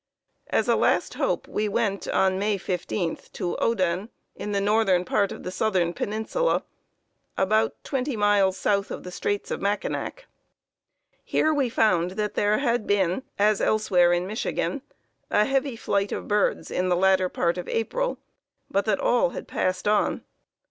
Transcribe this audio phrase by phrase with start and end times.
[0.49, 5.31] As a last hope, we went, on May 15, to Oden, in the northern part
[5.31, 6.63] of the southern peninsula,
[7.37, 10.25] about twenty miles south of the Straits of Mackinac.
[11.23, 14.81] Here we found that there had been, as elsewhere in Michigan,
[15.29, 18.17] a heavy flight of birds in the latter part of April,
[18.71, 20.23] but that all had passed on.